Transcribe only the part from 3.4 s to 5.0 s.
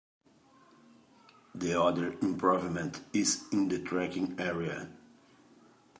in the tracking area.